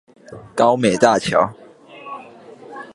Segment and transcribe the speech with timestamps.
[0.55, 1.53] 高美大橋